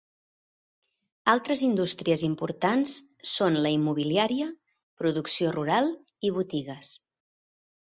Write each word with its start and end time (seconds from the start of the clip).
Altres 1.33 1.61
indústries 1.67 2.23
importants 2.29 2.95
són 3.35 3.61
la 3.69 3.75
immobiliària, 3.79 4.51
producció 5.05 5.57
rural 5.63 5.97
i 6.31 6.37
botigues. 6.43 6.97